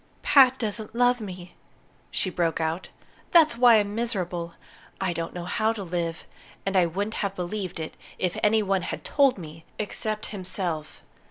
[0.23, 1.53] "Pat doesn't love me,"
[2.09, 2.89] she broke out.
[3.33, 4.55] "That's why I'm miserable.
[4.99, 6.25] I don't know how to live.
[6.65, 11.03] And I wouldn't have believed it if any one had told me except himself."